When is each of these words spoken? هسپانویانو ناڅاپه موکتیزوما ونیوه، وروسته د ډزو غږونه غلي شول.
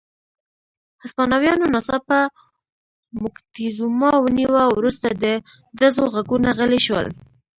هسپانویانو 1.03 1.65
ناڅاپه 1.73 2.19
موکتیزوما 3.21 4.11
ونیوه، 4.23 4.63
وروسته 4.77 5.07
د 5.23 5.25
ډزو 5.79 6.03
غږونه 6.13 6.49
غلي 6.57 6.79
شول. 6.85 7.07